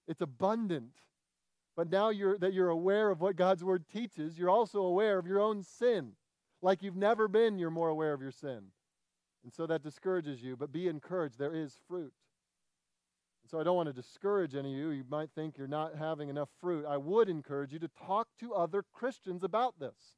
[0.07, 0.91] It's abundant.
[1.75, 5.27] But now you're, that you're aware of what God's word teaches, you're also aware of
[5.27, 6.13] your own sin.
[6.61, 8.63] Like you've never been, you're more aware of your sin.
[9.43, 11.39] And so that discourages you, but be encouraged.
[11.39, 12.11] There is fruit.
[13.43, 14.89] And so I don't want to discourage any of you.
[14.89, 16.85] You might think you're not having enough fruit.
[16.85, 20.15] I would encourage you to talk to other Christians about this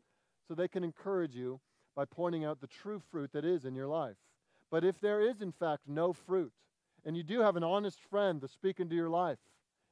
[0.47, 1.59] so they can encourage you
[1.95, 4.17] by pointing out the true fruit that is in your life.
[4.71, 6.53] But if there is, in fact, no fruit,
[7.05, 9.37] and you do have an honest friend to speak into your life,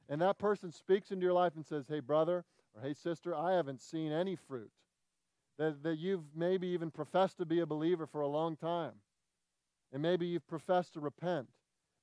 [0.08, 3.52] and that person speaks into your life and says, Hey, brother, or hey, sister, I
[3.52, 4.70] haven't seen any fruit,
[5.58, 8.94] that, that you've maybe even professed to be a believer for a long time,
[9.92, 11.48] and maybe you've professed to repent,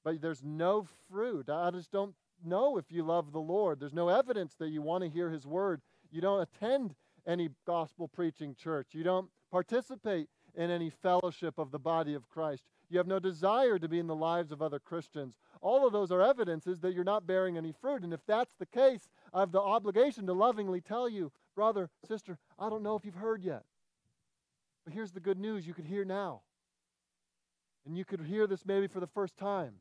[0.04, 1.50] but there's no fruit.
[1.50, 2.13] I just don't
[2.46, 3.80] know if you love the Lord.
[3.80, 5.82] There's no evidence that you want to hear His word.
[6.12, 6.94] You don't attend
[7.26, 12.63] any gospel preaching church, you don't participate in any fellowship of the body of Christ.
[12.89, 15.36] You have no desire to be in the lives of other Christians.
[15.62, 18.04] All of those are evidences that you're not bearing any fruit.
[18.04, 22.38] And if that's the case, I have the obligation to lovingly tell you, brother, sister,
[22.58, 23.63] I don't know if you've heard yet.
[24.84, 26.41] But here's the good news you could hear now.
[27.86, 29.74] And you could hear this maybe for the first time.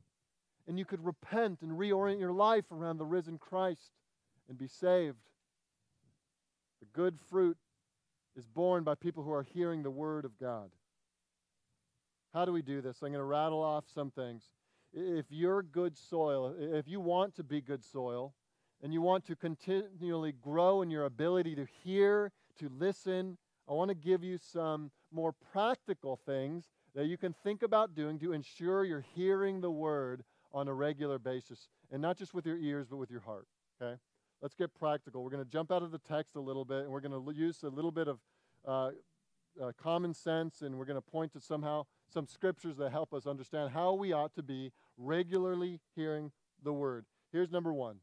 [0.69, 3.93] And you could repent and reorient your life around the risen Christ
[4.49, 5.17] and be saved.
[6.81, 7.57] The good fruit
[8.37, 10.71] is borne by people who are hearing the word of God.
[12.35, 12.99] How do we do this?
[13.03, 14.51] I'm going to rattle off some things.
[14.93, 18.35] If you're good soil, if you want to be good soil,
[18.83, 23.89] and you want to continually grow in your ability to hear, to listen, I want
[23.89, 28.85] to give you some more practical things that you can think about doing to ensure
[28.85, 32.97] you're hearing the word on a regular basis, and not just with your ears, but
[32.97, 33.47] with your heart.
[33.81, 33.99] Okay?
[34.43, 35.23] Let's get practical.
[35.23, 37.33] We're going to jump out of the text a little bit, and we're going to
[37.33, 38.19] use a little bit of
[38.67, 38.91] uh,
[39.63, 43.27] uh, common sense, and we're going to point to somehow some scriptures that help us
[43.27, 46.31] understand how we ought to be regularly hearing
[46.63, 47.05] the word.
[47.33, 47.97] Here's number one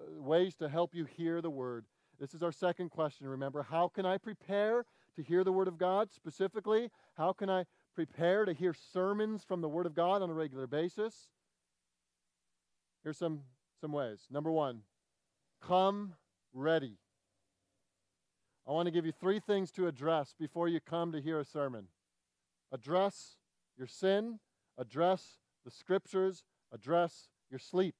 [0.00, 1.84] uh, ways to help you hear the word.
[2.18, 3.26] This is our second question.
[3.26, 4.84] Remember, how can I prepare
[5.16, 6.12] to hear the word of God?
[6.12, 10.34] Specifically, how can I prepare to hear sermons from the word of God on a
[10.34, 11.30] regular basis?
[13.02, 13.40] Here's some
[13.80, 14.26] some ways.
[14.30, 14.82] Number one,
[15.60, 16.14] come
[16.52, 16.98] ready.
[18.68, 21.44] I want to give you three things to address before you come to hear a
[21.44, 21.88] sermon
[22.72, 23.36] address
[23.76, 24.38] your sin,
[24.78, 27.96] address the scriptures, address your sleep.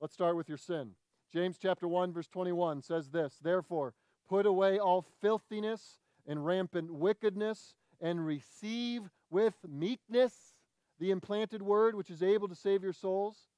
[0.00, 0.92] Let's start with your sin.
[1.32, 3.94] James chapter 1 verse 21 says this, therefore
[4.28, 10.54] put away all filthiness and rampant wickedness and receive with meekness
[10.98, 13.49] the implanted word which is able to save your souls.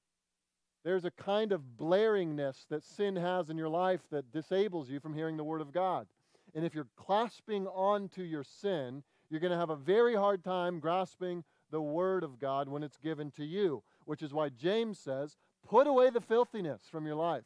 [0.84, 5.14] There's a kind of blaringness that sin has in your life that disables you from
[5.14, 6.06] hearing the Word of God.
[6.54, 10.80] And if you're clasping onto your sin, you're going to have a very hard time
[10.80, 15.36] grasping the Word of God when it's given to you, which is why James says,
[15.66, 17.44] put away the filthiness from your life.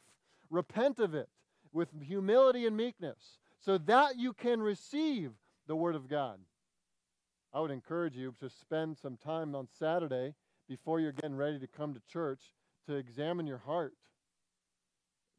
[0.49, 1.29] repent of it
[1.73, 5.31] with humility and meekness, so that you can receive
[5.67, 6.39] the Word of God.
[7.53, 10.33] I would encourage you to spend some time on Saturday
[10.67, 12.41] before you're getting ready to come to church
[12.87, 13.93] to examine your heart,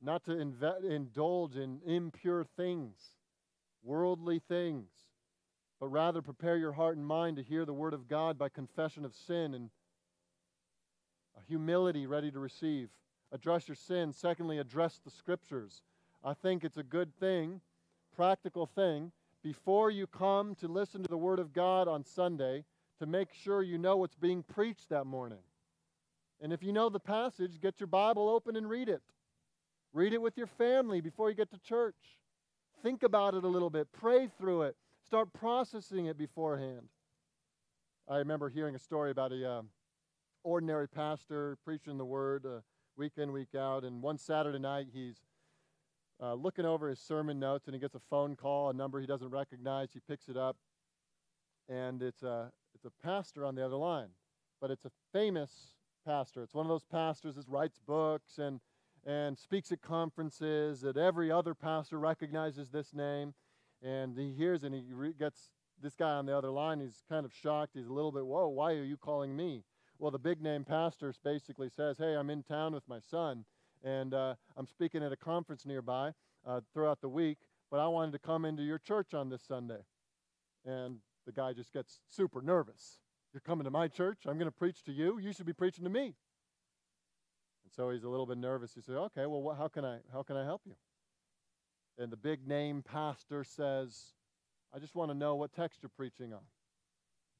[0.00, 2.96] not to inve- indulge in impure things,
[3.82, 4.88] worldly things,
[5.80, 9.04] but rather prepare your heart and mind to hear the Word of God by confession
[9.04, 9.70] of sin and
[11.36, 12.90] a humility ready to receive.
[13.32, 14.12] Address your sin.
[14.12, 15.82] Secondly, address the Scriptures.
[16.24, 17.60] I think it's a good thing,
[18.14, 22.64] practical thing, before you come to listen to the Word of God on Sunday
[22.98, 25.38] to make sure you know what's being preached that morning.
[26.40, 29.02] And if you know the passage, get your Bible open and read it.
[29.92, 32.18] Read it with your family before you get to church.
[32.82, 33.88] Think about it a little bit.
[33.92, 34.76] Pray through it.
[35.04, 36.88] Start processing it beforehand.
[38.08, 39.62] I remember hearing a story about a uh,
[40.44, 42.60] ordinary pastor preaching the word uh,
[42.96, 43.84] week in, week out.
[43.84, 45.16] And one Saturday night, he's
[46.22, 49.06] uh, looking over his sermon notes and he gets a phone call, a number he
[49.06, 49.88] doesn't recognize.
[49.92, 50.56] He picks it up,
[51.68, 54.08] and it's a, it's a pastor on the other line.
[54.60, 55.77] But it's a famous
[56.08, 56.42] pastor.
[56.42, 58.60] It's one of those pastors that writes books and,
[59.04, 63.34] and speaks at conferences that every other pastor recognizes this name.
[63.82, 64.82] And he hears and he
[65.18, 65.50] gets
[65.82, 66.80] this guy on the other line.
[66.80, 67.72] He's kind of shocked.
[67.74, 69.64] He's a little bit, whoa, why are you calling me?
[69.98, 73.44] Well, the big name pastor basically says, hey, I'm in town with my son
[73.84, 76.12] and uh, I'm speaking at a conference nearby
[76.46, 77.38] uh, throughout the week,
[77.70, 79.84] but I wanted to come into your church on this Sunday.
[80.64, 82.98] And the guy just gets super nervous.
[83.32, 84.20] You're coming to my church?
[84.26, 85.18] I'm going to preach to you.
[85.18, 86.04] You should be preaching to me.
[87.64, 88.74] And so he's a little bit nervous.
[88.74, 90.74] He says, "Okay, well, how can I how can I help you?"
[91.98, 94.14] And the big name pastor says,
[94.74, 96.46] "I just want to know what text you're preaching on.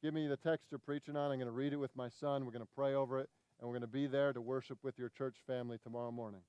[0.03, 1.33] Give me the text you're preaching on.
[1.33, 2.45] I'm going to read it with my son.
[2.45, 4.99] We're going to pray over it, and we're going to be there to worship with
[4.99, 6.43] your church family tomorrow morning.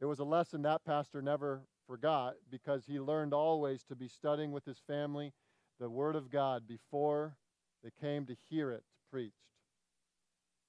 [0.00, 4.52] It was a lesson that pastor never forgot because he learned always to be studying
[4.52, 5.32] with his family
[5.78, 7.36] the Word of God before
[7.82, 9.34] they came to hear it preached.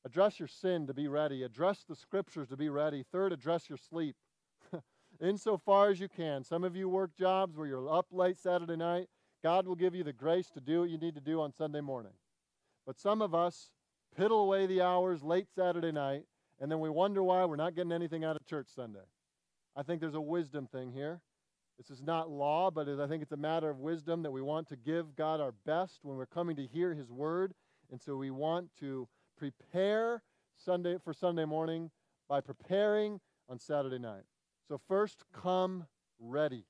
[0.03, 1.43] Address your sin to be ready.
[1.43, 3.03] Address the scriptures to be ready.
[3.12, 4.16] Third, address your sleep.
[5.22, 6.43] Insofar as you can.
[6.43, 9.07] Some of you work jobs where you're up late Saturday night.
[9.43, 11.82] God will give you the grace to do what you need to do on Sunday
[11.82, 12.14] morning.
[12.86, 13.72] But some of us
[14.18, 16.24] piddle away the hours late Saturday night,
[16.59, 18.99] and then we wonder why we're not getting anything out of church Sunday.
[19.76, 21.22] I think there's a wisdom thing here.
[21.82, 24.67] This is not law, but I think it's a matter of wisdom that we want
[24.67, 27.55] to give God our best when we're coming to hear His word.
[27.89, 30.21] And so we want to prepare
[30.55, 31.89] Sunday for Sunday morning
[32.29, 33.19] by preparing
[33.49, 34.25] on Saturday night.
[34.67, 35.88] So first, come
[36.19, 36.65] ready.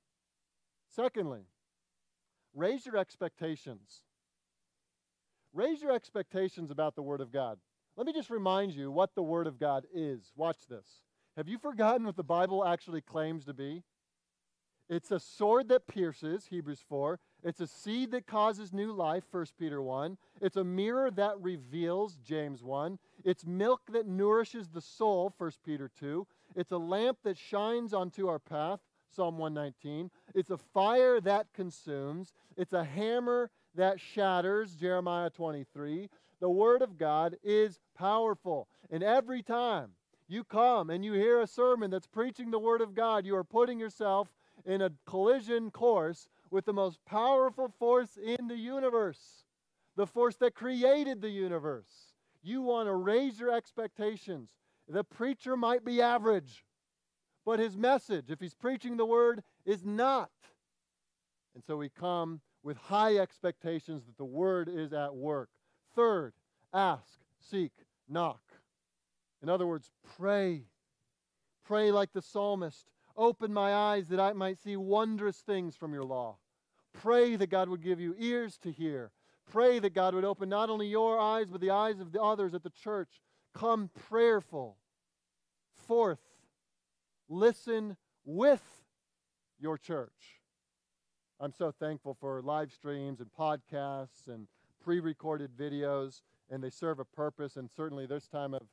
[0.88, 1.42] Secondly,
[2.56, 4.04] raise your expectations.
[5.52, 7.58] Raise your expectations about the Word of God.
[7.98, 10.32] Let me just remind you what the Word of God is.
[10.38, 11.02] Watch this.
[11.36, 13.84] Have you forgotten what the Bible actually claims to be?
[14.92, 17.18] It's a sword that pierces, Hebrews 4.
[17.46, 20.18] It's a seed that causes new life, 1 Peter 1.
[20.42, 23.00] It's a mirror that reveals, James 1.
[23.24, 26.28] It's milk that nourishes the soul, 1 Peter 2.
[26.58, 30.12] It's a lamp that shines onto our path, Psalm 119.
[30.36, 32.34] It's a fire that consumes.
[32.58, 36.10] It's a hammer that shatters, Jeremiah 23.
[36.42, 38.68] The Word of God is powerful.
[38.90, 39.92] And every time
[40.28, 43.46] you come and you hear a sermon that's preaching the Word of God, you are
[43.46, 44.28] putting yourself
[44.66, 49.46] in a collision course with the most powerful force in the universe,
[49.96, 52.14] the force that created the universe.
[52.44, 54.50] You want to raise your expectations.
[54.88, 56.66] The preacher might be average,
[57.46, 60.32] but his message, if he's preaching the Word, is not.
[61.54, 65.50] And so we come with high expectations that the word is at work.
[65.96, 66.34] Third,
[66.74, 67.72] ask, seek,
[68.08, 68.42] knock.
[69.42, 70.64] In other words, pray.
[71.66, 72.86] Pray like the psalmist.
[73.22, 76.38] Open my eyes that I might see wondrous things from your law.
[76.92, 79.12] Pray that God would give you ears to hear.
[79.46, 82.56] Pray that God would open not only your eyes, but the eyes of the others
[82.56, 83.22] at the church.
[83.54, 84.76] Come prayerful.
[85.88, 86.18] Fourth,
[87.30, 87.96] listen
[88.26, 88.64] with
[89.60, 90.42] your church.
[91.40, 94.48] I'm so thankful for live streams and podcasts and
[94.84, 97.56] pre recorded videos, and they serve a purpose.
[97.56, 98.64] And certainly, this time of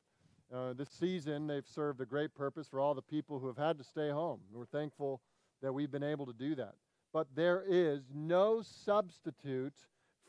[0.53, 3.77] uh, this season, they've served a great purpose for all the people who have had
[3.77, 4.39] to stay home.
[4.51, 5.21] We're thankful
[5.61, 6.75] that we've been able to do that.
[7.13, 9.73] But there is no substitute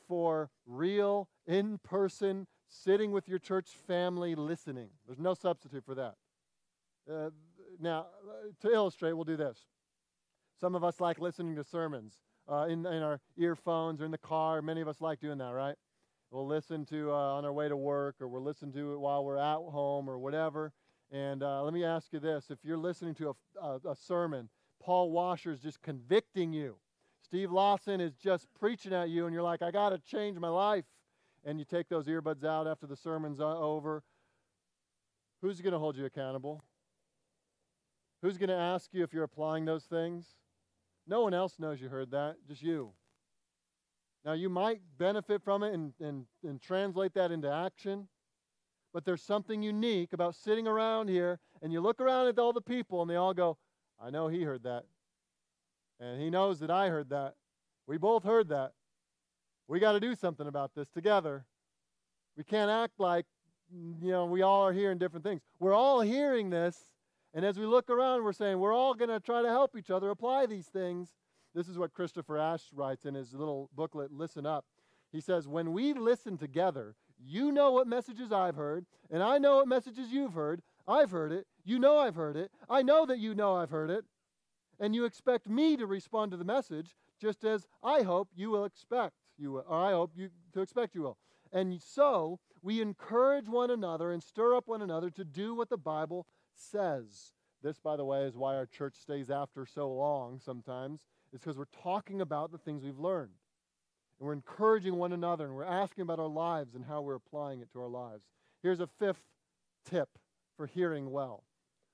[0.08, 4.88] for real, in person, sitting with your church family listening.
[5.06, 6.14] There's no substitute for that.
[7.10, 7.30] Uh,
[7.80, 8.06] now,
[8.60, 9.58] to illustrate, we'll do this.
[10.60, 12.14] Some of us like listening to sermons
[12.50, 14.60] uh, in, in our earphones or in the car.
[14.60, 15.76] Many of us like doing that, right?
[16.30, 19.24] We'll listen to uh, on our way to work or we'll listen to it while
[19.24, 20.72] we're at home or whatever.
[21.10, 24.48] And uh, let me ask you this if you're listening to a, a, a sermon,
[24.80, 26.76] Paul Washer is just convicting you.
[27.22, 30.48] Steve Lawson is just preaching at you, and you're like, I got to change my
[30.48, 30.84] life.
[31.44, 34.02] And you take those earbuds out after the sermon's over.
[35.40, 36.62] Who's going to hold you accountable?
[38.20, 40.26] Who's going to ask you if you're applying those things?
[41.06, 42.92] No one else knows you heard that, just you.
[44.24, 48.08] Now, you might benefit from it and, and, and translate that into action,
[48.92, 52.60] but there's something unique about sitting around here and you look around at all the
[52.60, 53.56] people and they all go,
[54.02, 54.84] I know he heard that.
[56.00, 57.34] And he knows that I heard that.
[57.86, 58.72] We both heard that.
[59.68, 61.44] We got to do something about this together.
[62.36, 63.26] We can't act like,
[63.72, 65.42] you know, we all are hearing different things.
[65.58, 66.76] We're all hearing this.
[67.34, 69.90] And as we look around, we're saying we're all going to try to help each
[69.90, 71.10] other apply these things
[71.55, 74.64] this is what Christopher Ash writes in his little booklet, Listen Up.
[75.12, 79.57] He says, When we listen together, you know what messages I've heard, and I know
[79.57, 80.62] what messages you've heard.
[80.86, 81.46] I've heard it.
[81.64, 82.51] You know I've heard it.
[82.68, 84.05] I know that you know I've heard it.
[84.78, 88.64] And you expect me to respond to the message just as I hope you will
[88.64, 91.18] expect you will, or I hope you to expect you will.
[91.53, 95.76] And so we encourage one another and stir up one another to do what the
[95.76, 97.32] Bible says.
[97.62, 101.01] This, by the way, is why our church stays after so long sometimes
[101.32, 103.32] is because we're talking about the things we've learned.
[104.18, 107.60] And we're encouraging one another and we're asking about our lives and how we're applying
[107.60, 108.24] it to our lives.
[108.62, 109.22] Here's a fifth
[109.88, 110.08] tip
[110.56, 111.44] for hearing well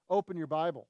[0.09, 0.87] open your Bible.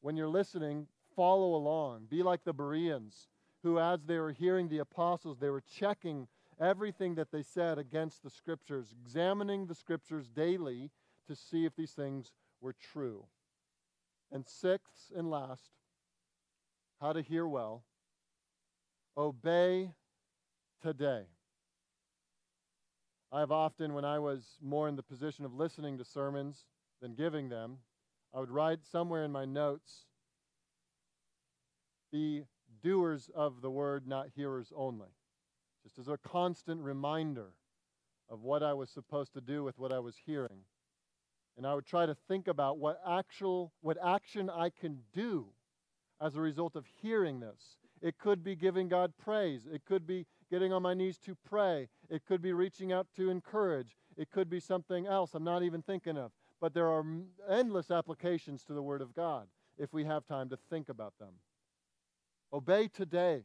[0.00, 2.06] When you're listening, follow along.
[2.10, 3.28] Be like the Bereans,
[3.62, 6.28] who, as they were hearing the apostles, they were checking
[6.60, 10.90] everything that they said against the scriptures, examining the scriptures daily
[11.28, 13.24] to see if these things were true.
[14.32, 15.70] And sixth and last,
[17.00, 17.84] how to hear well.
[19.16, 19.92] Obey
[20.82, 21.24] today.
[23.32, 26.64] I have often, when I was more in the position of listening to sermons
[27.02, 27.78] than giving them,
[28.34, 30.06] I would write somewhere in my notes,
[32.12, 32.44] be
[32.82, 35.08] doers of the word, not hearers only.
[35.82, 37.52] Just as a constant reminder
[38.28, 40.60] of what I was supposed to do with what I was hearing.
[41.56, 45.46] And I would try to think about what actual what action I can do
[46.20, 47.78] as a result of hearing this.
[48.02, 49.62] It could be giving God praise.
[49.72, 51.88] It could be getting on my knees to pray.
[52.10, 53.96] It could be reaching out to encourage.
[54.16, 56.32] It could be something else I'm not even thinking of.
[56.60, 57.04] But there are
[57.48, 59.46] endless applications to the Word of God
[59.78, 61.34] if we have time to think about them.
[62.52, 63.42] Obey today.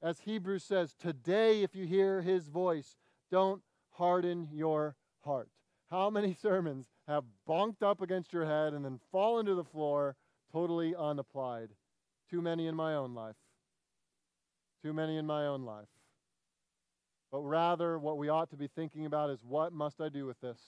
[0.00, 2.96] As Hebrews says, today, if you hear His voice,
[3.30, 5.48] don't harden your heart.
[5.90, 10.16] How many sermons have bonked up against your head and then fallen to the floor
[10.52, 11.70] totally unapplied?
[12.30, 13.36] Too many in my own life.
[14.82, 15.88] Too many in my own life.
[17.30, 20.40] But rather, what we ought to be thinking about is what must I do with
[20.40, 20.60] this?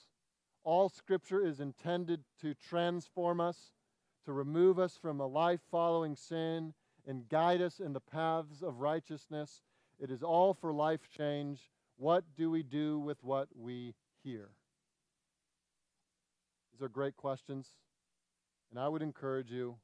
[0.63, 3.73] All Scripture is intended to transform us,
[4.25, 6.73] to remove us from a life following sin,
[7.07, 9.63] and guide us in the paths of righteousness.
[9.99, 11.71] It is all for life change.
[11.97, 14.49] What do we do with what we hear?
[16.71, 17.69] These are great questions,
[18.69, 19.77] and I would encourage you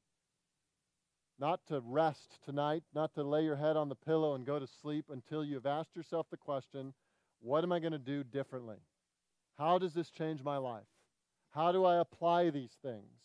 [1.39, 4.67] not to rest tonight, not to lay your head on the pillow and go to
[4.81, 6.93] sleep until you've asked yourself the question
[7.39, 8.77] what am I going to do differently?
[9.57, 10.87] How does this change my life?
[11.51, 13.21] How do I apply these things?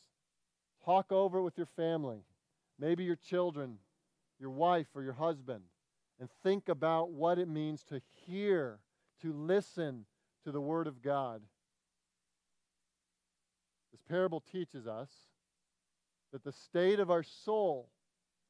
[0.85, 2.25] Talk over it with your family,
[2.79, 3.79] maybe your children,
[4.39, 5.63] your wife, or your husband,
[6.21, 8.81] and think about what it means to hear,
[9.23, 10.05] to listen
[10.45, 11.43] to the Word of God.
[13.93, 15.11] This parable teaches us
[16.33, 17.89] that the state of our soul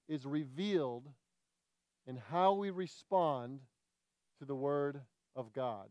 [0.08, 1.08] is revealed
[2.06, 3.60] in how we respond
[4.38, 5.00] to the Word
[5.36, 5.88] of God.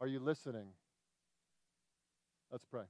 [0.00, 0.66] Are you listening?
[2.50, 2.84] Let's pray.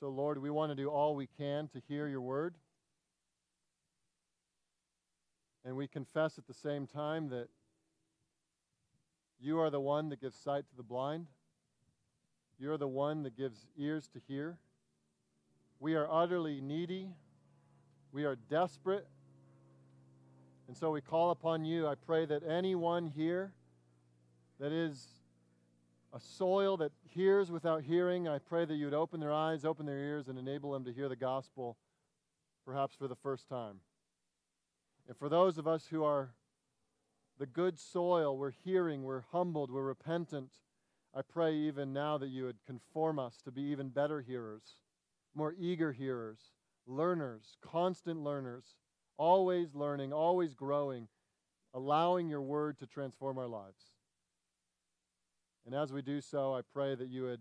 [0.00, 2.54] So, Lord, we want to do all we can to hear your word.
[5.64, 7.48] And we confess at the same time that
[9.40, 11.26] you are the one that gives sight to the blind.
[12.58, 14.58] You're the one that gives ears to hear.
[15.78, 17.10] We are utterly needy.
[18.12, 19.06] We are desperate.
[20.66, 21.86] And so we call upon you.
[21.86, 23.52] I pray that anyone here
[24.58, 25.06] that is
[26.12, 29.86] a soil that hears without hearing, I pray that you would open their eyes, open
[29.86, 31.76] their ears, and enable them to hear the gospel
[32.64, 33.76] perhaps for the first time.
[35.06, 36.34] And for those of us who are
[37.38, 40.50] the good soil, we're hearing, we're humbled, we're repentant
[41.14, 44.76] I pray even now that you would conform us to be even better hearers,
[45.34, 46.52] more eager hearers,
[46.86, 48.74] learners, constant learners,
[49.16, 51.08] always learning, always growing,
[51.74, 53.94] allowing your word to transform our lives.
[55.66, 57.40] And as we do so, I pray that you would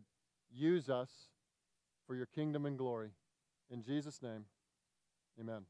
[0.52, 1.12] use us
[2.06, 3.12] for your kingdom and glory.
[3.70, 4.46] In Jesus' name,
[5.40, 5.64] amen.